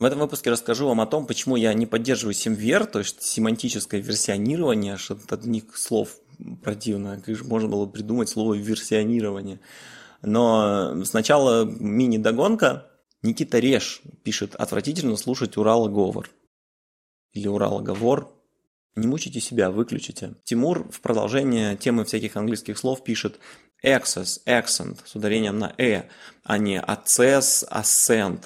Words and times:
В 0.00 0.04
этом 0.04 0.18
выпуске 0.18 0.50
расскажу 0.50 0.88
вам 0.88 1.02
о 1.02 1.06
том, 1.06 1.26
почему 1.26 1.56
я 1.56 1.74
не 1.74 1.84
поддерживаю 1.84 2.32
семвер, 2.32 2.86
то 2.86 3.00
есть 3.00 3.22
семантическое 3.22 4.00
версионирование, 4.00 4.94
аж 4.94 5.10
от 5.10 5.30
одних 5.30 5.76
слов 5.76 6.16
противно, 6.62 7.20
как 7.20 7.36
же 7.36 7.44
можно 7.44 7.68
было 7.68 7.84
придумать 7.84 8.30
слово 8.30 8.54
версионирование. 8.54 9.60
Но 10.22 11.04
сначала 11.04 11.66
мини-догонка. 11.66 12.86
Никита 13.20 13.58
Реш 13.58 14.00
пишет, 14.24 14.54
отвратительно 14.54 15.16
слушать 15.16 15.58
Урала-говор. 15.58 16.30
Или 17.32 17.48
Урала-говор. 17.48 18.32
Не 18.96 19.06
мучите 19.06 19.38
себя, 19.40 19.70
выключите. 19.70 20.34
Тимур 20.44 20.90
в 20.90 21.02
продолжение 21.02 21.76
темы 21.76 22.06
всяких 22.06 22.36
английских 22.36 22.78
слов 22.78 23.04
пишет 23.04 23.38
access, 23.84 24.40
accent 24.46 25.00
с 25.04 25.14
ударением 25.14 25.58
на 25.58 25.74
«э», 25.76 26.04
а 26.42 26.56
не 26.56 26.80
access, 26.80 27.68
ascent. 27.70 28.44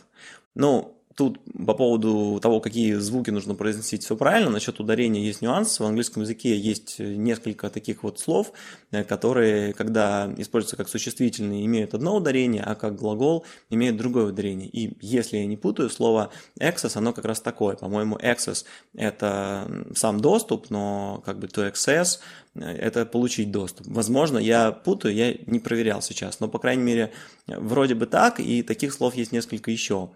Ну, 0.56 0.93
Тут 1.14 1.38
по 1.66 1.74
поводу 1.74 2.40
того, 2.42 2.60
какие 2.60 2.94
звуки 2.94 3.30
нужно 3.30 3.54
произносить, 3.54 4.02
все 4.02 4.16
правильно. 4.16 4.50
Насчет 4.50 4.80
ударения 4.80 5.22
есть 5.22 5.42
нюанс. 5.42 5.78
В 5.78 5.84
английском 5.84 6.22
языке 6.22 6.58
есть 6.58 6.98
несколько 6.98 7.70
таких 7.70 8.02
вот 8.02 8.18
слов, 8.18 8.52
э, 8.90 9.04
которые, 9.04 9.72
когда 9.74 10.32
используются 10.36 10.76
как 10.76 10.88
существительные, 10.88 11.66
имеют 11.66 11.94
одно 11.94 12.16
ударение, 12.16 12.62
а 12.62 12.74
как 12.74 12.96
глагол 12.96 13.44
имеют 13.70 13.96
другое 13.96 14.26
ударение. 14.26 14.68
И 14.68 14.96
если 15.00 15.36
я 15.36 15.46
не 15.46 15.56
путаю, 15.56 15.88
слово 15.88 16.30
access, 16.58 16.96
оно 16.96 17.12
как 17.12 17.24
раз 17.26 17.40
такое. 17.40 17.76
По-моему, 17.76 18.16
access– 18.16 18.64
это 18.94 19.70
сам 19.94 20.20
доступ, 20.20 20.70
но 20.70 21.22
как 21.24 21.38
бы 21.38 21.46
to 21.46 21.70
access– 21.70 22.18
это 22.54 23.06
получить 23.06 23.52
доступ. 23.52 23.86
Возможно, 23.86 24.38
я 24.38 24.72
путаю, 24.72 25.14
я 25.14 25.34
не 25.46 25.60
проверял 25.60 26.02
сейчас, 26.02 26.40
но, 26.40 26.48
по 26.48 26.58
крайней 26.58 26.82
мере, 26.82 27.12
вроде 27.46 27.94
бы 27.94 28.06
так, 28.06 28.40
и 28.40 28.62
таких 28.62 28.92
слов 28.92 29.14
есть 29.14 29.30
несколько 29.30 29.70
еще. 29.70 30.10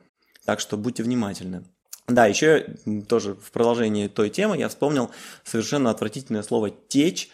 Так 0.49 0.61
что 0.61 0.79
будьте 0.79 1.03
внимательны. 1.03 1.63
Да, 2.07 2.25
еще 2.25 2.75
тоже 3.07 3.35
в 3.35 3.51
продолжении 3.51 4.09
той 4.09 4.31
темы 4.31 4.57
я 4.57 4.71
вспомнил 4.71 5.11
совершенно 5.45 5.91
отвратительное 5.91 6.43
слово 6.43 6.71
«теч», 6.71 7.29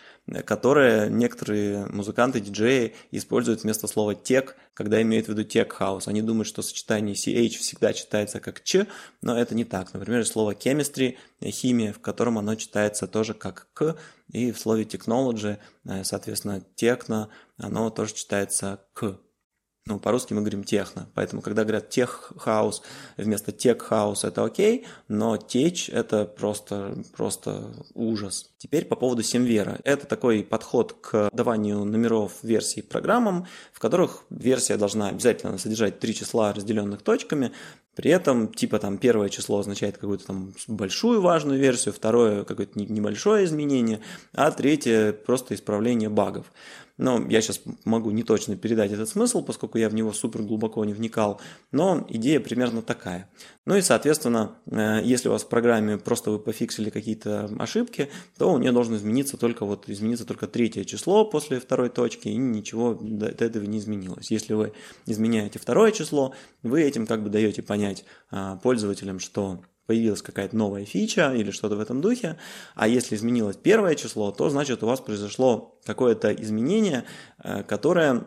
которое 0.45 1.09
некоторые 1.09 1.87
музыканты, 1.87 2.41
диджеи 2.41 2.97
используют 3.13 3.63
вместо 3.63 3.87
слова 3.87 4.17
«тек», 4.17 4.57
когда 4.75 5.01
имеют 5.01 5.27
в 5.27 5.29
виду 5.29 5.45
«тек-хаус». 5.45 6.09
Они 6.09 6.23
думают, 6.23 6.49
что 6.49 6.63
сочетание 6.63 7.15
CH 7.15 7.51
всегда 7.51 7.93
читается 7.93 8.41
как 8.41 8.65
«ч», 8.65 8.89
но 9.23 9.39
это 9.39 9.55
не 9.55 9.65
так. 9.65 9.95
Например, 9.95 10.27
слово 10.27 10.55
«chemistry»– 10.55 11.17
химия, 11.41 11.93
в 11.93 12.01
котором 12.01 12.37
оно 12.37 12.57
читается 12.57 13.07
тоже 13.07 13.35
как 13.35 13.69
«к», 13.75 13.95
и 14.33 14.51
в 14.51 14.59
слове 14.59 14.83
«technology», 14.83 15.59
э, 15.85 16.03
соответственно, 16.03 16.65
«техно», 16.75 17.29
оно 17.59 17.91
тоже 17.91 18.13
читается 18.13 18.81
«к». 18.93 19.21
Ну, 19.87 19.99
по-русски 19.99 20.33
мы 20.33 20.41
говорим 20.41 20.65
техно, 20.65 21.11
поэтому 21.13 21.43
когда 21.43 21.63
говорят 21.63 21.91
тех-хаус 21.91 22.81
вместо 23.19 23.53
тех-хаус 23.53 24.25
это 24.25 24.43
окей, 24.43 24.87
но 25.09 25.37
течь 25.37 25.91
это 25.91 26.25
просто, 26.25 27.05
просто 27.15 27.75
ужас. 27.93 28.51
Теперь 28.57 28.87
по 28.87 28.97
поводу 28.97 29.23
Семвера. 29.23 29.79
Это 29.85 30.07
такой 30.07 30.43
подход 30.43 30.95
к 31.03 31.29
даванию 31.35 31.85
номеров 31.85 32.33
версий 32.43 32.81
программам, 32.81 33.47
в 33.75 33.79
которых 33.79 34.25
версия 34.31 34.79
должна 34.79 35.09
обязательно 35.09 35.59
содержать 35.59 36.01
три 36.01 36.15
числа, 36.15 36.55
разделенных 36.55 37.03
точками, 37.03 37.53
при 37.95 38.11
этом, 38.11 38.53
типа, 38.53 38.79
там, 38.79 38.99
первое 38.99 39.29
число 39.29 39.59
означает 39.59 39.99
какую-то 39.99 40.27
там 40.27 40.55
большую 40.67 41.21
важную 41.21 41.59
версию, 41.59 41.95
второе 41.95 42.45
какое-то 42.45 42.79
небольшое 42.79 43.45
изменение, 43.45 44.01
а 44.33 44.51
третье 44.51 45.13
просто 45.13 45.55
исправление 45.55 46.09
багов. 46.09 46.47
Но 46.97 47.27
я 47.29 47.43
сейчас 47.43 47.61
могу 47.85 48.13
не 48.13 48.23
точно 48.23 48.57
передать 48.57 48.93
этот 48.93 49.09
смысл, 49.09 49.45
поскольку 49.45 49.79
я 49.79 49.89
в 49.89 49.95
него 49.95 50.13
супер 50.13 50.43
глубоко 50.43 50.85
не 50.85 50.93
вникал, 50.93 51.41
но 51.73 52.07
идея 52.09 52.39
примерно 52.39 52.83
такая. 52.83 53.29
Ну 53.67 53.75
и, 53.75 53.83
соответственно, 53.83 54.53
э, 54.67 55.01
если 55.03 55.29
у 55.29 55.33
вас 55.33 55.43
в 55.43 55.49
программе 55.49 55.99
просто 55.99 56.31
вы 56.31 56.39
пофиксили 56.39 56.91
какие-то 56.91 57.51
ошибки, 57.59 58.11
то 58.39 58.53
у 58.53 58.59
нее 58.59 58.71
должно 58.71 58.97
измениться 58.97 59.37
только 59.37 59.65
вот 59.65 59.89
измениться 59.89 60.25
только 60.25 60.47
третье 60.47 60.85
число 60.85 61.25
после 61.25 61.59
второй 61.59 61.89
точки, 61.89 62.29
и 62.29 62.37
ничего 62.37 62.95
до 62.95 63.27
этого 63.27 63.65
не 63.65 63.79
изменилось. 63.79 64.31
Если 64.31 64.55
вы 64.55 64.73
изменяете 65.07 65.59
второе 65.59 65.91
число, 65.91 66.33
вы 66.63 66.83
этим 66.83 67.07
как 67.07 67.25
бы 67.25 67.29
даете 67.29 67.63
понять 67.63 67.84
а, 68.31 68.57
пользователям, 68.57 69.19
что 69.19 69.61
появилась 69.87 70.23
какая-то 70.23 70.57
новая 70.57 70.85
фича 70.85 71.35
или 71.35 71.51
что-то 71.51 71.77
в 71.77 71.81
этом 71.81 72.01
духе, 72.01 72.39
а 72.75 72.89
если 72.89 73.17
изменилось 73.17 73.57
первое 73.57 73.95
число, 73.95 74.33
то 74.33 74.49
значит 74.49 74.83
у 74.83 74.87
вас 74.87 75.01
произошло 75.01 75.79
какое-то 75.85 76.33
изменение, 76.33 77.05
э, 77.43 77.63
которое 77.65 78.25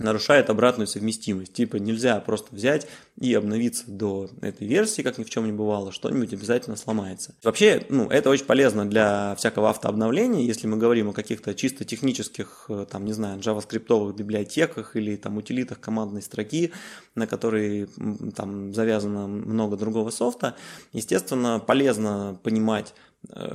нарушает 0.00 0.50
обратную 0.50 0.86
совместимость. 0.86 1.52
Типа 1.52 1.76
нельзя 1.76 2.18
просто 2.20 2.54
взять 2.54 2.86
и 3.18 3.32
обновиться 3.34 3.84
до 3.86 4.28
этой 4.40 4.66
версии, 4.66 5.02
как 5.02 5.18
ни 5.18 5.24
в 5.24 5.30
чем 5.30 5.46
не 5.46 5.52
бывало, 5.52 5.92
что-нибудь 5.92 6.32
обязательно 6.32 6.76
сломается. 6.76 7.34
Вообще, 7.42 7.84
ну, 7.88 8.08
это 8.08 8.30
очень 8.30 8.46
полезно 8.46 8.88
для 8.88 9.34
всякого 9.36 9.70
автообновления, 9.70 10.44
если 10.44 10.66
мы 10.66 10.76
говорим 10.76 11.10
о 11.10 11.12
каких-то 11.12 11.54
чисто 11.54 11.84
технических, 11.84 12.66
э, 12.68 12.86
там, 12.90 13.04
не 13.04 13.12
знаю, 13.12 13.40
джаваскриптовых 13.40 14.16
библиотеках 14.16 14.96
или 14.96 15.16
там 15.16 15.36
утилитах 15.36 15.80
командной 15.80 16.22
строки, 16.22 16.72
на 17.14 17.26
которые 17.26 17.88
там 18.34 18.72
завязано 18.72 19.26
много 19.26 19.76
другого 19.76 20.10
софта. 20.10 20.56
Естественно, 20.92 21.58
полезно 21.58 22.38
понимать 22.42 22.94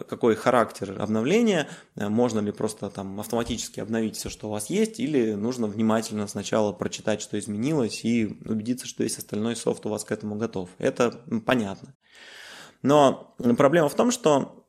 какой 0.08 0.36
характер 0.36 0.96
обновления, 1.00 1.68
э, 1.96 2.08
можно 2.08 2.40
ли 2.40 2.52
просто 2.52 2.90
там 2.90 3.20
автоматически 3.20 3.80
обновить 3.80 4.16
все, 4.16 4.30
что 4.30 4.48
у 4.48 4.52
вас 4.52 4.70
есть, 4.70 5.00
или 5.00 5.34
нужно 5.34 5.68
внимательно 5.68 6.28
сначала 6.28 6.72
прочитать, 6.72 7.22
что 7.22 7.38
изменилось, 7.40 8.06
и 8.06 8.26
убедиться, 8.46 8.88
что 8.88 9.04
весь 9.04 9.18
остальной 9.18 9.56
софт 9.56 9.86
у 9.86 9.90
вас 9.90 10.06
к 10.06 10.12
этому 10.12 10.36
готов. 10.36 10.70
Это 10.78 11.12
понятно. 11.46 11.96
Но 12.84 13.36
проблема 13.58 13.90
в 13.90 13.96
том, 13.96 14.12
что 14.12 14.68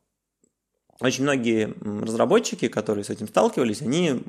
очень 0.99 1.23
многие 1.23 1.75
разработчики, 1.81 2.67
которые 2.67 3.03
с 3.03 3.11
этим 3.11 3.27
сталкивались, 3.27 3.83
они 3.83 4.23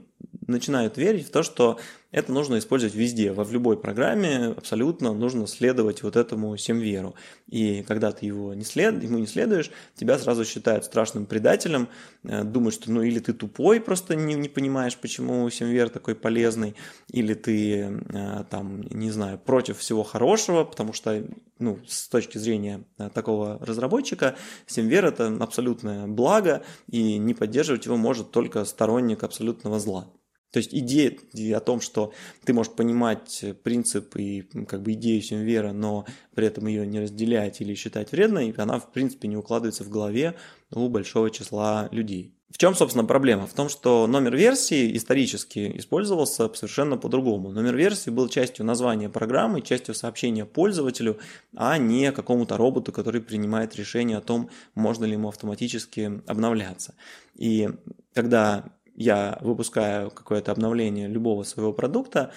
начинают 0.46 0.98
верить 0.98 1.28
в 1.28 1.30
то, 1.30 1.42
что 1.42 1.78
это 2.10 2.32
нужно 2.32 2.58
использовать 2.58 2.94
везде, 2.94 3.32
во 3.32 3.44
в 3.44 3.52
любой 3.52 3.76
программе 3.76 4.54
абсолютно 4.56 5.12
нужно 5.12 5.46
следовать 5.46 6.02
вот 6.02 6.16
этому 6.16 6.56
семверу. 6.56 7.14
И 7.48 7.82
когда 7.82 8.12
ты 8.12 8.24
его 8.24 8.54
не 8.54 8.64
след, 8.64 9.02
ему 9.02 9.18
не 9.18 9.26
следуешь, 9.26 9.70
тебя 9.94 10.18
сразу 10.18 10.44
считают 10.46 10.86
страшным 10.86 11.26
предателем, 11.26 11.88
э, 12.24 12.44
думают, 12.44 12.74
что 12.74 12.90
ну 12.90 13.02
или 13.02 13.18
ты 13.18 13.34
тупой, 13.34 13.80
просто 13.80 14.16
не, 14.16 14.34
не 14.34 14.48
понимаешь, 14.48 14.96
почему 14.96 15.50
семвер 15.50 15.90
такой 15.90 16.14
полезный, 16.14 16.74
или 17.10 17.34
ты 17.34 17.80
э, 17.80 18.44
там, 18.48 18.82
не 18.82 19.10
знаю, 19.10 19.38
против 19.38 19.78
всего 19.78 20.02
хорошего, 20.02 20.64
потому 20.64 20.94
что 20.94 21.22
ну, 21.58 21.78
с 21.86 22.08
точки 22.08 22.38
зрения 22.38 22.84
э, 22.96 23.10
такого 23.12 23.58
разработчика, 23.60 24.36
семвер 24.66 25.04
это 25.04 25.26
абсолютное 25.40 26.06
благо, 26.06 26.62
и 26.90 27.18
не 27.18 27.34
поддерживать 27.34 27.84
его 27.84 27.98
может 27.98 28.30
только 28.30 28.64
сторонник 28.64 29.24
абсолютного 29.24 29.78
зла. 29.78 30.08
То 30.50 30.58
есть 30.58 30.74
идея 30.74 31.16
о 31.56 31.60
том, 31.60 31.80
что 31.80 32.12
ты 32.44 32.52
можешь 32.52 32.72
понимать 32.72 33.44
принцип 33.62 34.16
и 34.16 34.42
как 34.66 34.82
бы 34.82 34.92
идею 34.92 35.20
Симвера, 35.20 35.72
но 35.72 36.06
при 36.34 36.46
этом 36.46 36.66
ее 36.66 36.86
не 36.86 37.00
разделять 37.00 37.60
или 37.60 37.74
считать 37.74 38.12
вредной, 38.12 38.54
она 38.56 38.78
в 38.78 38.90
принципе 38.92 39.28
не 39.28 39.36
укладывается 39.36 39.84
в 39.84 39.90
голове 39.90 40.34
у 40.72 40.88
большого 40.88 41.30
числа 41.30 41.88
людей. 41.92 42.34
В 42.50 42.56
чем, 42.56 42.74
собственно, 42.74 43.04
проблема? 43.04 43.46
В 43.46 43.52
том, 43.52 43.68
что 43.68 44.06
номер 44.06 44.34
версии 44.34 44.96
исторически 44.96 45.70
использовался 45.76 46.48
совершенно 46.54 46.96
по-другому. 46.96 47.50
Номер 47.52 47.76
версии 47.76 48.08
был 48.08 48.26
частью 48.28 48.64
названия 48.64 49.10
программы, 49.10 49.60
частью 49.60 49.94
сообщения 49.94 50.46
пользователю, 50.46 51.18
а 51.54 51.76
не 51.76 52.10
какому-то 52.10 52.56
роботу, 52.56 52.90
который 52.90 53.20
принимает 53.20 53.76
решение 53.76 54.16
о 54.16 54.22
том, 54.22 54.48
можно 54.74 55.04
ли 55.04 55.12
ему 55.12 55.28
автоматически 55.28 56.22
обновляться. 56.26 56.94
И 57.34 57.68
когда 58.14 58.64
я 58.98 59.38
выпускаю 59.42 60.10
какое-то 60.10 60.50
обновление 60.50 61.06
любого 61.06 61.44
своего 61.44 61.72
продукта 61.72 62.32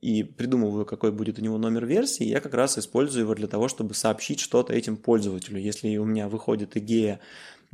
и 0.00 0.22
придумываю, 0.22 0.86
какой 0.86 1.12
будет 1.12 1.38
у 1.38 1.42
него 1.42 1.58
номер 1.58 1.84
версии, 1.84 2.24
я 2.24 2.40
как 2.40 2.54
раз 2.54 2.78
использую 2.78 3.24
его 3.24 3.34
для 3.34 3.48
того, 3.48 3.68
чтобы 3.68 3.92
сообщить 3.92 4.40
что-то 4.40 4.72
этим 4.72 4.96
пользователю. 4.96 5.60
Если 5.60 5.94
у 5.98 6.06
меня 6.06 6.30
выходит 6.30 6.74
идея, 6.78 7.20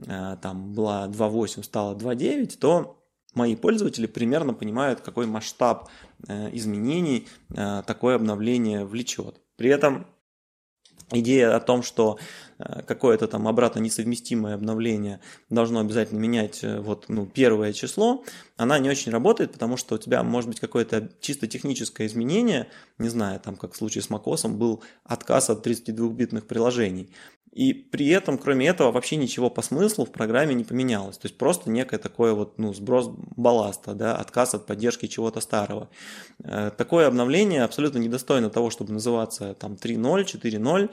э, 0.04 0.36
там 0.42 0.72
была 0.72 1.06
2.8, 1.06 1.62
стала 1.62 1.94
2.9, 1.94 2.58
то 2.58 3.00
мои 3.34 3.54
пользователи 3.54 4.08
примерно 4.08 4.54
понимают, 4.54 5.02
какой 5.02 5.26
масштаб 5.26 5.88
э, 6.26 6.50
изменений 6.52 7.28
э, 7.50 7.84
такое 7.86 8.16
обновление 8.16 8.84
влечет. 8.84 9.40
При 9.56 9.70
этом 9.70 10.08
идея 11.12 11.56
о 11.56 11.60
том, 11.60 11.82
что 11.82 12.18
э, 12.58 12.82
какое-то 12.82 13.26
там 13.26 13.48
обратно 13.48 13.80
несовместимое 13.80 14.54
обновление 14.54 15.20
должно 15.50 15.80
обязательно 15.80 16.18
менять 16.18 16.62
э, 16.62 16.80
вот, 16.80 17.06
ну, 17.08 17.26
первое 17.26 17.72
число, 17.72 18.24
она 18.56 18.78
не 18.78 18.88
очень 18.88 19.12
работает, 19.12 19.52
потому 19.52 19.76
что 19.76 19.94
у 19.94 19.98
тебя 19.98 20.22
может 20.22 20.48
быть 20.48 20.60
какое-то 20.60 21.10
чисто 21.20 21.46
техническое 21.46 22.06
изменение, 22.06 22.68
не 22.98 23.08
знаю, 23.08 23.40
там 23.40 23.56
как 23.56 23.72
в 23.72 23.76
случае 23.76 24.02
с 24.02 24.10
macOS 24.10 24.48
был 24.48 24.82
отказ 25.04 25.50
от 25.50 25.66
32-битных 25.66 26.46
приложений. 26.46 27.10
И 27.52 27.74
при 27.74 28.08
этом, 28.08 28.38
кроме 28.38 28.66
этого, 28.66 28.90
вообще 28.92 29.16
ничего 29.16 29.50
по 29.50 29.60
смыслу 29.60 30.06
в 30.06 30.10
программе 30.10 30.54
не 30.54 30.64
поменялось. 30.64 31.18
То 31.18 31.26
есть 31.26 31.36
просто 31.36 31.70
некое 31.70 31.98
такое 31.98 32.32
вот, 32.32 32.58
ну, 32.58 32.72
сброс 32.72 33.10
балласта, 33.36 33.94
да, 33.94 34.16
отказ 34.16 34.54
от 34.54 34.66
поддержки 34.66 35.06
чего-то 35.06 35.40
старого. 35.40 35.90
Э, 36.42 36.70
такое 36.76 37.06
обновление 37.06 37.62
абсолютно 37.62 37.98
недостойно 37.98 38.48
того, 38.48 38.70
чтобы 38.70 38.92
называться 38.92 39.54
там 39.54 39.74
3.0, 39.74 40.24
4.0. 40.24 40.90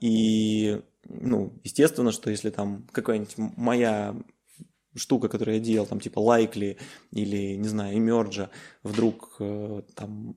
И, 0.00 0.80
ну, 1.08 1.52
естественно, 1.62 2.12
что 2.12 2.30
если 2.30 2.50
там 2.50 2.86
какая-нибудь 2.92 3.34
моя 3.36 4.14
штука, 4.96 5.28
которую 5.28 5.56
я 5.56 5.60
делал, 5.60 5.86
там 5.86 6.00
типа 6.00 6.18
Likely 6.18 6.78
или, 7.10 7.56
не 7.56 7.68
знаю, 7.68 7.96
Emerge, 7.96 8.48
вдруг 8.82 9.36
э, 9.40 9.82
там 9.94 10.36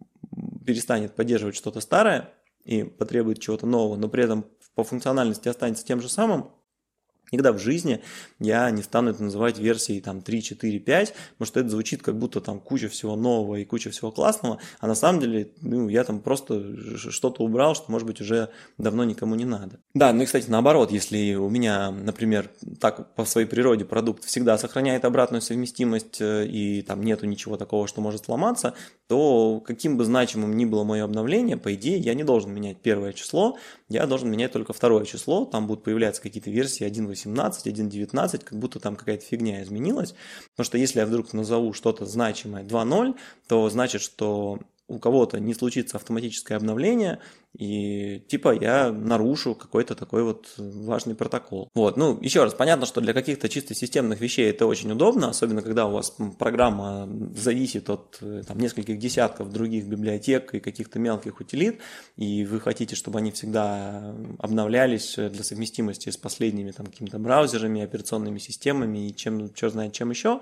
перестанет 0.65 1.15
поддерживать 1.15 1.55
что-то 1.55 1.79
старое 1.79 2.33
и 2.65 2.83
потребует 2.83 3.39
чего-то 3.39 3.65
нового, 3.65 3.95
но 3.95 4.09
при 4.09 4.23
этом 4.23 4.45
по 4.77 4.83
функциональности 4.83 5.49
останется 5.49 5.83
тем 5.83 6.01
же 6.01 6.07
самым, 6.07 6.51
Никогда 7.31 7.51
в 7.51 7.59
жизни 7.59 8.01
я 8.39 8.69
не 8.71 8.81
стану 8.81 9.11
это 9.11 9.21
называть 9.21 9.59
версией 9.59 9.99
там 9.99 10.21
3, 10.21 10.41
4, 10.41 10.79
5, 10.79 11.13
потому 11.13 11.45
что 11.45 11.59
это 11.59 11.69
звучит 11.69 12.01
как 12.01 12.17
будто 12.17 12.39
там 12.39 12.59
куча 12.59 12.87
всего 12.87 13.15
нового 13.15 13.55
и 13.55 13.65
куча 13.65 13.89
всего 13.89 14.11
классного, 14.11 14.59
а 14.79 14.87
на 14.87 14.95
самом 14.95 15.19
деле 15.19 15.51
ну, 15.61 15.89
я 15.89 16.03
там 16.03 16.21
просто 16.21 16.63
что-то 16.97 17.43
убрал, 17.43 17.75
что 17.75 17.91
может 17.91 18.07
быть 18.07 18.21
уже 18.21 18.49
давно 18.77 19.03
никому 19.03 19.35
не 19.35 19.45
надо. 19.45 19.79
Да, 19.93 20.13
ну 20.13 20.23
и 20.23 20.25
кстати 20.25 20.49
наоборот, 20.49 20.91
если 20.91 21.35
у 21.35 21.49
меня, 21.49 21.91
например, 21.91 22.49
так 22.79 23.13
по 23.15 23.25
своей 23.25 23.47
природе 23.47 23.83
продукт 23.83 24.23
всегда 24.23 24.57
сохраняет 24.57 25.03
обратную 25.03 25.41
совместимость 25.41 26.21
э, 26.21 26.47
и 26.47 26.81
там 26.81 27.03
нету 27.03 27.25
ничего 27.25 27.57
такого, 27.57 27.87
что 27.87 27.99
может 27.99 28.25
сломаться, 28.25 28.73
то 29.07 29.61
каким 29.65 29.97
бы 29.97 30.05
значимым 30.05 30.55
ни 30.55 30.65
было 30.65 30.83
мое 30.83 31.03
обновление, 31.03 31.57
по 31.57 31.73
идее 31.73 31.97
я 31.97 32.13
не 32.13 32.23
должен 32.23 32.53
менять 32.53 32.77
первое 32.77 33.13
число, 33.13 33.57
я 33.89 34.05
должен 34.05 34.29
менять 34.29 34.51
только 34.51 34.73
второе 34.73 35.05
число, 35.05 35.45
там 35.45 35.67
будут 35.67 35.83
появляться 35.83 36.21
какие-то 36.21 36.49
версии 36.49 36.85
1.8 36.85 37.27
1.18, 37.27 37.63
1.19, 37.65 38.43
как 38.43 38.59
будто 38.59 38.79
там 38.79 38.95
какая-то 38.95 39.23
фигня 39.23 39.63
изменилась. 39.63 40.13
Потому 40.51 40.65
что 40.65 40.77
если 40.77 40.99
я 40.99 41.05
вдруг 41.05 41.33
назову 41.33 41.73
что-то 41.73 42.05
значимое 42.05 42.63
2.0, 42.63 43.15
то 43.47 43.69
значит, 43.69 44.01
что 44.01 44.59
у 44.87 44.99
кого-то 44.99 45.39
не 45.39 45.53
случится 45.53 45.97
автоматическое 45.97 46.57
обновление, 46.57 47.19
и 47.57 48.19
типа 48.27 48.53
я 48.53 48.91
нарушу 48.91 49.55
какой-то 49.55 49.95
такой 49.95 50.23
вот 50.23 50.53
важный 50.57 51.15
протокол. 51.15 51.69
Вот, 51.73 51.97
ну, 51.97 52.17
еще 52.21 52.43
раз, 52.43 52.53
понятно, 52.53 52.85
что 52.85 53.01
для 53.01 53.13
каких-то 53.13 53.49
чисто 53.49 53.73
системных 53.73 54.21
вещей 54.21 54.49
это 54.49 54.67
очень 54.67 54.91
удобно, 54.91 55.29
особенно 55.29 55.61
когда 55.61 55.87
у 55.87 55.91
вас 55.91 56.15
программа 56.37 57.09
зависит 57.35 57.89
от 57.89 58.17
э, 58.21 58.43
там, 58.47 58.59
нескольких 58.59 58.99
десятков 58.99 59.51
других 59.51 59.87
библиотек 59.87 60.53
и 60.53 60.59
каких-то 60.59 60.99
мелких 60.99 61.39
утилит, 61.39 61.79
и 62.15 62.45
вы 62.45 62.59
хотите, 62.59 62.95
чтобы 62.95 63.19
они 63.19 63.31
всегда 63.31 64.15
обновлялись 64.39 65.15
для 65.15 65.43
совместимости 65.43 66.09
с 66.09 66.17
последними 66.17 66.71
там 66.71 66.85
какими-то 66.85 67.17
браузерами, 67.17 67.81
операционными 67.81 68.37
системами 68.37 69.07
и 69.07 69.15
чем, 69.15 69.53
черт 69.53 69.73
знает 69.73 69.93
чем 69.93 70.11
еще, 70.11 70.41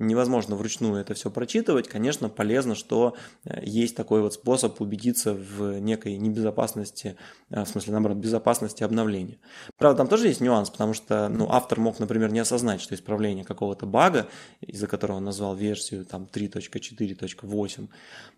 невозможно 0.00 0.56
вручную 0.56 1.00
это 1.00 1.14
все 1.14 1.30
прочитывать, 1.30 1.86
конечно, 1.86 2.28
полезно, 2.28 2.74
что 2.74 3.14
э, 3.44 3.60
есть 3.62 3.94
такой 3.94 4.22
вот 4.22 4.34
способ 4.34 4.80
убедиться 4.80 5.34
в 5.34 5.78
некой 5.78 6.16
небезопасности, 6.16 6.39
э, 6.48 7.64
в 7.64 7.66
смысле, 7.66 7.92
наоборот, 7.92 8.18
безопасности 8.18 8.82
обновления. 8.82 9.38
Правда, 9.76 9.98
там 9.98 10.08
тоже 10.08 10.28
есть 10.28 10.40
нюанс, 10.40 10.70
потому 10.70 10.94
что 10.94 11.28
ну, 11.28 11.48
автор 11.50 11.80
мог, 11.80 11.98
например, 11.98 12.32
не 12.32 12.40
осознать, 12.40 12.80
что 12.80 12.94
исправление 12.94 13.44
какого-то 13.44 13.86
бага, 13.86 14.28
из-за 14.60 14.86
которого 14.86 15.18
он 15.18 15.24
назвал 15.24 15.54
версию 15.54 16.04
там 16.04 16.28
3.4.8, 16.32 17.88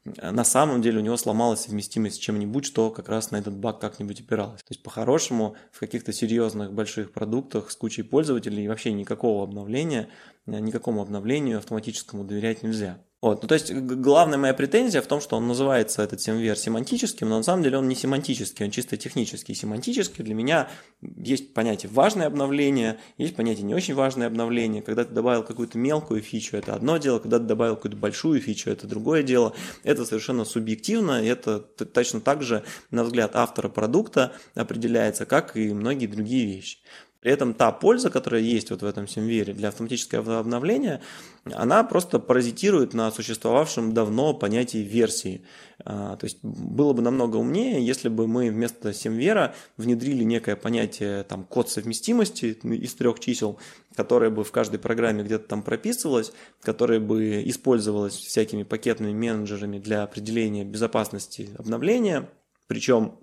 э, 0.05 0.31
на 0.31 0.45
самом 0.45 0.83
деле 0.83 0.99
у 0.99 1.03
него 1.03 1.17
сломалась 1.17 1.61
совместимость 1.61 2.17
с 2.17 2.19
чем-нибудь, 2.19 2.65
что 2.65 2.91
как 2.91 3.09
раз 3.09 3.31
на 3.31 3.37
этот 3.37 3.55
баг 3.55 3.79
как-нибудь 3.79 4.21
опиралось. 4.21 4.61
То 4.61 4.71
есть, 4.71 4.83
по-хорошему, 4.83 5.57
в 5.71 5.81
каких-то 5.81 6.13
серьезных 6.13 6.73
больших 6.73 7.13
продуктах 7.13 7.71
с 7.71 7.77
кучей 7.77 8.03
пользователей 8.03 8.69
вообще 8.69 8.93
никакого 8.93 9.45
обновления 9.45 10.09
Э, 10.47 10.59
никакому 10.59 11.03
обновлению 11.03 11.59
автоматическому 11.59 12.25
доверять 12.25 12.63
нельзя. 12.63 12.99
Вот. 13.23 13.41
Ну, 13.41 13.47
то 13.47 13.55
есть 13.55 13.73
главная 13.73 14.37
моя 14.37 14.53
претензия 14.53 15.01
в 15.01 15.07
том, 15.07 15.21
что 15.21 15.37
он 15.37 15.47
называется 15.47 16.03
этот 16.03 16.21
семвер 16.21 16.57
семантическим, 16.57 17.29
но 17.29 17.37
на 17.37 17.45
самом 17.45 17.63
деле 17.63 17.79
он 17.79 17.87
не 17.87 17.95
семантический, 17.95 18.65
он 18.65 18.73
чисто 18.73 18.97
технический. 18.97 19.55
Семантический 19.55 20.25
для 20.25 20.35
меня 20.35 20.69
есть 21.01 21.55
понятие 21.55 21.93
важное 21.93 22.27
обновление, 22.27 22.99
есть 23.19 23.37
понятие 23.37 23.63
не 23.63 23.77
очень 23.77 23.95
важное 23.95 24.27
обновление. 24.27 24.83
Когда 24.83 25.05
ты 25.05 25.15
добавил 25.15 25.45
какую-то 25.45 25.79
мелкую 25.79 26.21
фичу, 26.21 26.57
это 26.57 26.75
одно 26.75 26.97
дело, 26.97 27.21
когда 27.21 27.39
ты 27.39 27.45
добавил 27.45 27.77
какую-то 27.77 27.97
большую 27.97 28.41
фичу, 28.41 28.71
это 28.71 28.89
другое 28.89 29.23
дело. 29.23 29.55
Это 29.85 30.05
совершенно 30.05 30.45
субъективно, 30.45 31.13
это 31.13 31.61
точно 31.61 32.21
так 32.21 32.43
же, 32.43 32.65
на 32.91 33.05
взгляд 33.05 33.37
автора 33.37 33.69
продукта, 33.69 34.33
определяется, 34.57 35.27
как 35.27 35.57
и 35.57 35.73
многие 35.73 36.07
другие 36.09 36.47
вещи. 36.47 36.79
При 37.23 37.31
этом 37.31 37.55
та 37.55 37.71
польза, 37.71 38.11
которая 38.11 38.43
есть 38.43 38.71
вот 38.71 38.83
в 38.83 38.85
этом 38.85 39.07
семвере 39.07 39.55
для 39.55 39.69
автоматического 39.69 40.41
обновления, 40.41 41.01
она 41.45 41.85
просто 41.85 42.19
паразитирует 42.19 42.95
на 42.95 43.13
существовавшем 43.13 43.95
давно 43.95 44.35
понятии 44.35 44.79
версии. 44.79 45.45
А, 45.85 46.17
то 46.17 46.25
есть 46.25 46.39
было 46.43 46.93
бы 46.93 47.01
намного 47.01 47.37
умнее, 47.37 47.87
если 47.87 48.09
бы 48.09 48.27
мы 48.27 48.51
вместо 48.51 48.93
семвера 48.93 49.55
внедрили 49.77 50.25
некое 50.25 50.57
понятие 50.57 51.23
там, 51.23 51.45
код 51.45 51.71
совместимости 51.71 52.59
из 52.65 52.95
трех 52.95 53.21
чисел, 53.21 53.57
которое 53.95 54.31
бы 54.31 54.43
в 54.43 54.51
каждой 54.51 54.81
программе 54.81 55.23
где-то 55.23 55.47
там 55.47 55.63
прописывалось, 55.63 56.33
которое 56.61 56.99
бы 56.99 57.41
использовалось 57.45 58.17
всякими 58.17 58.65
пакетными 58.65 59.13
менеджерами 59.13 59.79
для 59.79 60.03
определения 60.03 60.65
безопасности 60.65 61.51
обновления. 61.57 62.29
Причем 62.67 63.19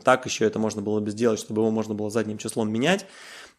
так 0.00 0.26
еще 0.26 0.44
это 0.44 0.58
можно 0.58 0.82
было 0.82 1.00
бы 1.00 1.10
сделать, 1.10 1.40
чтобы 1.40 1.62
его 1.62 1.70
можно 1.70 1.94
было 1.94 2.10
задним 2.10 2.38
числом 2.38 2.72
менять. 2.72 3.06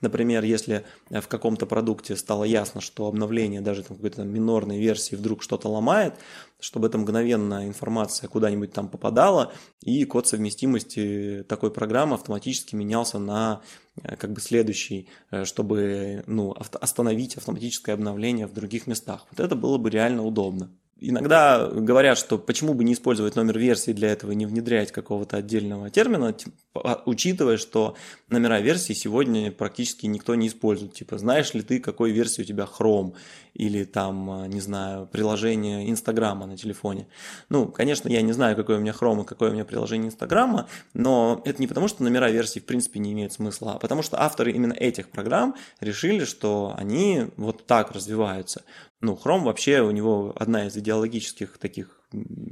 Например, 0.04 0.44
если 0.44 0.86
в 1.10 1.28
каком-то 1.28 1.66
продукте 1.66 2.18
стало 2.18 2.44
ясно, 2.44 2.82
что 2.82 3.08
обновление 3.08 3.62
даже 3.62 3.84
там 3.84 3.96
какой-то 3.96 4.24
минорной 4.24 4.78
версии 4.78 5.16
вдруг 5.16 5.42
что-то 5.42 5.70
ломает, 5.70 6.16
чтобы 6.60 6.88
эта 6.88 6.98
мгновенная 6.98 7.68
информация 7.68 8.28
куда-нибудь 8.28 8.74
там 8.74 8.90
попадала, 8.90 9.54
и 9.82 10.04
код 10.04 10.28
совместимости 10.28 11.46
такой 11.48 11.72
программы 11.72 12.16
автоматически 12.16 12.76
менялся 12.76 13.18
на 13.18 13.62
э, 14.02 14.18
как 14.18 14.34
бы 14.34 14.42
следующий, 14.42 15.08
э, 15.32 15.46
чтобы 15.46 16.26
ну, 16.28 16.54
остановить 16.82 17.38
автоматическое 17.38 17.96
обновление 17.96 18.48
в 18.48 18.54
других 18.54 18.88
местах. 18.88 19.26
Вот 19.32 19.40
это 19.40 19.56
было 19.56 19.78
бы 19.78 19.90
реально 19.90 20.26
удобно. 20.26 20.70
Иногда 21.06 21.68
говорят, 21.68 22.18
что 22.18 22.38
почему 22.38 22.74
бы 22.74 22.86
не 22.86 22.94
использовать 22.94 23.36
номер 23.36 23.60
версии 23.60 23.92
для 23.92 24.10
этого 24.10 24.32
и 24.32 24.36
не 24.36 24.46
внедрять 24.46 24.94
какого-то 24.94 25.36
отдельного 25.36 25.90
термина, 25.90 26.34
а, 26.76 27.04
учитывая, 27.06 27.58
что 27.58 27.98
номера 28.30 28.62
версии 28.62 28.94
сегодня 28.94 29.52
практически 29.52 30.06
никто 30.06 30.34
не 30.36 30.48
использует. 30.48 30.94
Типа, 30.94 31.18
знаешь 31.18 31.54
ли 31.54 31.62
ты, 31.62 31.82
какой 31.82 32.12
версии 32.12 32.44
у 32.44 32.46
тебя 32.46 32.66
Chrome 32.80 33.16
или 33.54 33.84
там, 33.84 34.32
а, 34.32 34.48
не 34.48 34.62
знаю, 34.62 35.06
приложение 35.08 35.90
Инстаграма 35.90 36.46
на 36.46 36.58
телефоне. 36.58 37.08
Ну, 37.50 37.68
конечно, 37.68 38.08
я 38.08 38.22
не 38.22 38.32
знаю, 38.32 38.56
какой 38.56 38.78
у 38.78 38.80
меня 38.80 38.94
Chrome 38.98 39.24
и 39.24 39.26
какое 39.26 39.50
у 39.50 39.54
меня 39.54 39.66
приложение 39.66 40.08
Инстаграма, 40.08 40.70
но 40.94 41.42
это 41.44 41.62
не 41.62 41.68
потому, 41.68 41.90
что 41.90 42.04
номера 42.04 42.32
версий 42.32 42.62
в 42.62 42.66
принципе 42.66 43.00
не 43.00 43.12
имеют 43.12 43.34
смысла, 43.34 43.74
а 43.74 43.80
потому 43.80 44.04
что 44.04 44.22
авторы 44.22 44.54
именно 44.54 44.74
этих 44.74 45.10
программ 45.10 45.56
решили, 45.82 46.24
что 46.24 46.74
они 46.78 47.26
вот 47.36 47.68
так 47.68 47.92
развиваются. 47.92 48.64
Ну, 49.04 49.20
Chrome 49.22 49.44
вообще 49.44 49.82
у 49.82 49.92
него 49.92 50.34
одна 50.38 50.68
из 50.68 50.78
идеологических 50.94 51.58
таких 51.58 52.00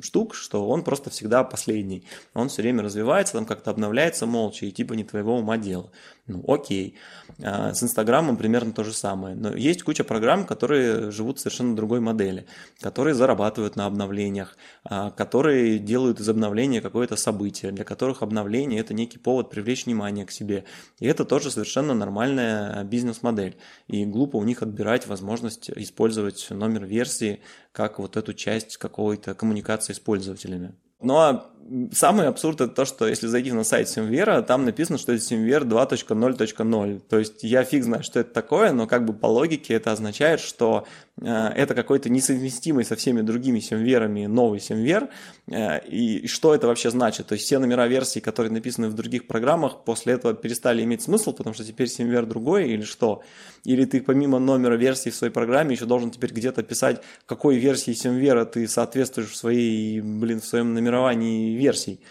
штук, 0.02 0.34
что 0.34 0.68
он 0.68 0.84
просто 0.84 1.10
всегда 1.10 1.44
последний. 1.44 2.04
Он 2.34 2.50
все 2.50 2.62
время 2.64 2.84
развивается, 2.84 3.34
там 3.34 3.46
как-то 3.46 3.70
обновляется 3.72 4.26
молча, 4.26 4.66
и 4.66 4.72
типа 4.72 4.94
не 4.94 5.04
твоего 5.04 5.38
ума 5.38 5.58
дело. 5.58 5.92
Ну, 6.32 6.44
окей. 6.48 6.96
А, 7.44 7.74
с 7.74 7.84
Инстаграмом 7.84 8.38
примерно 8.38 8.72
то 8.72 8.84
же 8.84 8.94
самое. 8.94 9.36
Но 9.36 9.56
есть 9.56 9.84
куча 9.84 10.04
программ, 10.04 10.46
которые 10.46 11.12
живут 11.12 11.38
в 11.38 11.42
совершенно 11.42 11.76
другой 11.76 12.00
модели, 12.00 12.46
которые 12.80 13.14
зарабатывают 13.14 13.76
на 13.76 13.86
обновлениях, 13.86 14.58
а, 14.84 15.12
которые 15.12 15.80
делают 15.80 16.20
из 16.20 16.30
обновления 16.30 16.82
какое-то 16.82 17.16
событие, 17.16 17.72
для 17.72 17.84
которых 17.84 18.22
обновление– 18.22 18.80
это 18.82 18.94
некий 18.94 19.18
повод 19.18 19.50
привлечь 19.50 19.86
внимание 19.86 20.26
к 20.26 20.32
себе. 20.32 20.64
И 21.00 21.08
это 21.08 21.26
тоже 21.26 21.52
совершенно 21.52 21.94
нормальная 21.94 22.84
бизнес-модель. 22.84 23.58
И 23.88 24.06
глупо 24.06 24.38
у 24.38 24.44
них 24.44 24.62
отбирать 24.62 25.08
возможность 25.08 25.70
использовать 25.70 26.48
номер 26.50 26.86
версии 26.86 27.42
как 27.72 28.00
вот 28.00 28.18
эту 28.18 28.34
часть 28.34 28.78
какой-то 28.78 29.34
коммуникации 29.34 29.94
с 29.94 30.00
пользователями. 30.00 30.74
Ну 31.02 31.16
а 31.18 31.52
самый 31.92 32.28
абсурд 32.28 32.62
это 32.62 32.74
то, 32.74 32.86
что 32.86 33.08
если 33.08 33.28
зайти 33.28 33.52
на 33.52 33.64
сайт 33.64 33.90
SemVer 33.90 34.29
а, 34.29 34.42
там 34.42 34.66
написано, 34.66 34.98
что 34.98 35.14
это 35.14 35.22
SemVer 35.24 35.64
2.0.0. 35.64 37.02
То 37.08 37.20
есть 37.20 37.44
я 37.44 37.64
фиг 37.64 37.84
знаю, 37.84 38.04
что 38.04 38.20
это 38.20 38.34
такое, 38.34 38.74
но 38.74 38.88
как 38.88 39.06
бы 39.06 39.14
по 39.14 39.28
логике 39.28 39.74
это 39.76 39.92
означает, 39.92 40.40
что 40.40 40.86
э, 41.22 41.28
это 41.28 41.74
какой-то 41.74 42.10
несовместимый 42.10 42.84
со 42.84 42.96
всеми 42.96 43.22
другими 43.22 43.60
SemVer 43.60 44.04
ами 44.04 44.26
новый 44.26 44.60
SemVer. 44.60 45.10
Э, 45.48 45.80
и 45.86 46.28
что 46.28 46.54
это 46.54 46.68
вообще 46.68 46.92
значит? 46.92 47.28
То 47.28 47.34
есть 47.34 47.46
все 47.46 47.60
номера 47.60 47.88
версий, 47.88 48.20
которые 48.20 48.52
написаны 48.52 48.90
в 48.90 48.94
других 48.94 49.28
программах, 49.28 49.84
после 49.86 50.14
этого 50.14 50.34
перестали 50.34 50.84
иметь 50.84 51.04
смысл, 51.04 51.34
потому 51.34 51.54
что 51.54 51.64
теперь 51.64 51.88
SemVer 51.88 52.26
другой 52.26 52.70
или 52.70 52.84
что? 52.84 53.24
Или 53.64 53.86
ты 53.86 54.02
помимо 54.02 54.40
номера 54.40 54.76
версии 54.76 55.10
в 55.10 55.16
своей 55.16 55.32
программе 55.32 55.76
еще 55.76 55.86
должен 55.86 56.12
теперь 56.12 56.32
где-то 56.32 56.64
писать, 56.64 57.02
какой 57.26 57.58
версии 57.58 57.94
Симвера 57.94 58.46
ты 58.46 58.68
соответствуешь 58.68 59.30
в 59.30 59.36
своей, 59.36 60.02
блин, 60.02 60.42
в 60.42 60.46
своем 60.46 60.74
номеровании 60.92 61.56
версий. 61.56 62.02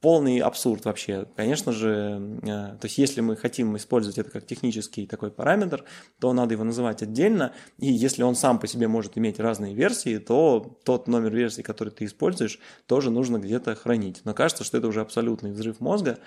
полный 0.00 0.38
абсурд 0.38 0.84
вообще. 0.84 1.26
Конечно 1.34 1.72
же, 1.72 2.38
э, 2.42 2.46
то 2.46 2.84
есть 2.84 2.98
если 2.98 3.20
мы 3.20 3.34
хотим 3.34 3.76
использовать 3.76 4.16
это 4.16 4.30
как 4.30 4.46
технический 4.46 5.08
такой 5.08 5.32
параметр, 5.32 5.84
то 6.20 6.32
надо 6.32 6.54
его 6.54 6.62
называть 6.62 7.02
отдельно, 7.02 7.52
и 7.78 7.92
если 7.92 8.22
он 8.22 8.36
сам 8.36 8.60
по 8.60 8.68
себе 8.68 8.86
может 8.86 9.18
иметь 9.18 9.40
разные 9.40 9.74
версии, 9.74 10.18
то 10.18 10.78
тот 10.84 11.08
номер 11.08 11.34
версии, 11.34 11.62
который 11.62 11.88
ты 11.88 12.04
используешь, 12.04 12.60
тоже 12.86 13.10
нужно 13.10 13.38
где-то 13.38 13.74
хранить. 13.74 14.20
Но 14.24 14.34
кажется, 14.34 14.62
что 14.62 14.78
это 14.78 14.86
уже 14.86 15.00
абсолютный 15.00 15.50
взрыв 15.50 15.80
мозга, 15.80 16.18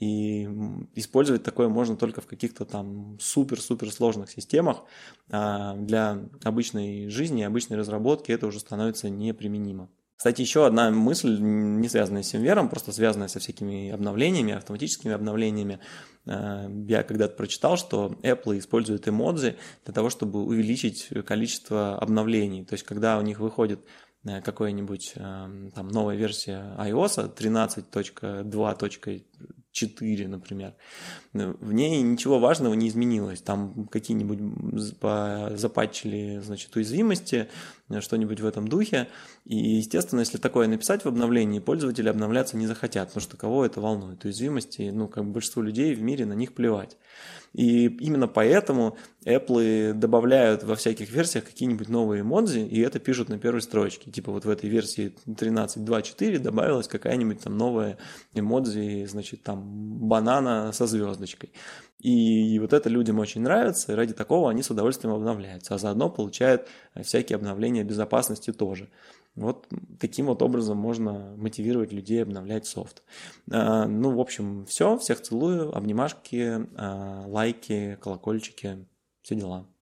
и 0.00 0.48
использовать 0.94 1.42
такое 1.42 1.68
можно 1.68 1.96
только 1.96 2.22
в 2.22 2.26
каких-то 2.26 2.64
там 2.64 3.18
супер-супер 3.20 3.92
сложных 3.92 4.30
системах. 4.30 4.78
А 5.30 5.76
для 5.76 6.20
обычной 6.42 7.10
жизни, 7.10 7.42
обычной 7.42 7.76
разработки 7.76 8.32
это 8.32 8.46
уже 8.46 8.60
становится 8.60 9.10
неприменимо. 9.10 9.90
Кстати, 10.16 10.40
еще 10.40 10.64
одна 10.66 10.90
мысль, 10.90 11.38
не 11.40 11.88
связанная 11.88 12.22
с 12.22 12.28
Симвером, 12.28 12.68
просто 12.68 12.92
связанная 12.92 13.28
со 13.28 13.40
всякими 13.40 13.90
обновлениями, 13.90 14.54
автоматическими 14.54 15.12
обновлениями. 15.12 15.80
Э, 16.26 16.68
я 16.86 17.02
когда-то 17.02 17.34
прочитал, 17.34 17.76
что 17.76 18.16
Apple 18.22 18.58
использует 18.58 19.08
эмодзи 19.08 19.56
для 19.84 19.94
того, 19.94 20.10
чтобы 20.10 20.44
увеличить 20.44 21.08
количество 21.26 21.98
обновлений. 21.98 22.64
То 22.64 22.74
есть, 22.74 22.84
когда 22.84 23.18
у 23.18 23.22
них 23.22 23.40
выходит 23.40 23.80
э, 24.24 24.40
какая-нибудь 24.40 25.14
э, 25.16 25.70
там 25.74 25.88
новая 25.88 26.16
версия 26.16 26.74
iOS 26.78 27.34
13.2. 27.36 29.24
4, 29.74 30.28
например. 30.28 30.74
В 31.32 31.72
ней 31.72 32.00
ничего 32.00 32.38
важного 32.38 32.74
не 32.74 32.88
изменилось. 32.88 33.42
Там 33.42 33.88
какие-нибудь 33.90 34.38
запатчили, 35.58 36.40
значит, 36.42 36.74
уязвимости, 36.76 37.48
что-нибудь 37.98 38.40
в 38.40 38.46
этом 38.46 38.68
духе. 38.68 39.08
И, 39.44 39.56
естественно, 39.56 40.20
если 40.20 40.38
такое 40.38 40.68
написать 40.68 41.04
в 41.04 41.08
обновлении, 41.08 41.58
пользователи 41.58 42.08
обновляться 42.08 42.56
не 42.56 42.68
захотят, 42.68 43.08
потому 43.08 43.22
что 43.22 43.36
кого 43.36 43.66
это 43.66 43.80
волнует? 43.80 44.24
Уязвимости, 44.24 44.90
ну, 44.94 45.08
как 45.08 45.26
большинство 45.26 45.60
людей 45.60 45.92
в 45.94 46.00
мире 46.00 46.24
на 46.24 46.34
них 46.34 46.54
плевать. 46.54 46.96
И 47.52 47.86
именно 47.86 48.26
поэтому 48.26 48.96
Apple 49.24 49.92
добавляют 49.92 50.64
во 50.64 50.74
всяких 50.74 51.10
версиях 51.10 51.44
какие-нибудь 51.44 51.88
новые 51.88 52.22
эмодзи, 52.22 52.60
и 52.60 52.80
это 52.80 52.98
пишут 52.98 53.28
на 53.28 53.38
первой 53.38 53.62
строчке. 53.62 54.10
Типа 54.10 54.32
вот 54.32 54.44
в 54.44 54.50
этой 54.50 54.68
версии 54.68 55.14
13.2.4 55.26 56.38
добавилась 56.40 56.88
какая-нибудь 56.88 57.40
там 57.40 57.56
новая 57.56 57.98
эмодзи, 58.34 59.06
значит, 59.06 59.44
там 59.44 59.63
банана 59.64 60.72
со 60.72 60.86
звездочкой. 60.86 61.52
И 62.00 62.58
вот 62.58 62.72
это 62.72 62.90
людям 62.90 63.18
очень 63.18 63.40
нравится, 63.40 63.92
и 63.92 63.94
ради 63.94 64.12
такого 64.12 64.50
они 64.50 64.62
с 64.62 64.70
удовольствием 64.70 65.14
обновляются, 65.14 65.74
а 65.74 65.78
заодно 65.78 66.10
получают 66.10 66.68
всякие 67.02 67.36
обновления 67.36 67.82
безопасности 67.82 68.52
тоже. 68.52 68.90
Вот 69.36 69.66
таким 69.98 70.26
вот 70.26 70.42
образом 70.42 70.76
можно 70.78 71.34
мотивировать 71.36 71.92
людей 71.92 72.22
обновлять 72.22 72.66
софт. 72.66 73.02
А, 73.50 73.86
ну, 73.86 74.14
в 74.14 74.20
общем, 74.20 74.64
все. 74.66 74.96
Всех 74.98 75.22
целую. 75.22 75.76
Обнимашки, 75.76 76.66
а, 76.76 77.24
лайки, 77.26 77.98
колокольчики. 78.00 78.86
Все 79.22 79.34
дела. 79.34 79.66